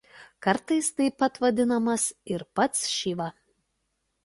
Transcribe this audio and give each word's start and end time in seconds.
Kartais 0.45 0.89
taip 1.01 1.21
vadinamas 1.43 2.07
ir 2.37 2.47
pats 2.61 2.83
Šiva. 2.95 3.31